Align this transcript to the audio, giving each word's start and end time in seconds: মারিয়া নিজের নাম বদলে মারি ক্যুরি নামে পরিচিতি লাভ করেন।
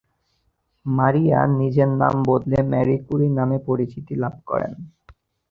মারিয়া 0.85 1.39
নিজের 1.59 1.89
নাম 2.01 2.15
বদলে 2.25 2.59
মারি 2.71 2.95
ক্যুরি 3.05 3.27
নামে 3.37 3.57
পরিচিতি 3.67 4.13
লাভ 4.15 4.35
করেন। 4.49 4.73